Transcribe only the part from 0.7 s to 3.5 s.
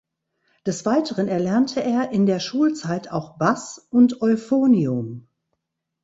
Weiteren erlernte er in der Schulzeit auch